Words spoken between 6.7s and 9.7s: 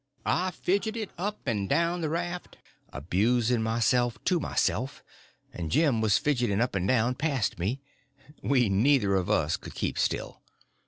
and down past me. We neither of us